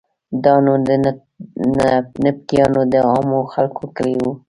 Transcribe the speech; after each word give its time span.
دا 0.43 0.53
نو 0.65 0.73
د 0.87 0.89
نبطیانو 2.25 2.81
د 2.93 2.95
عامو 3.09 3.39
خلکو 3.53 3.83
کلی 3.95 4.15
و. 4.21 4.25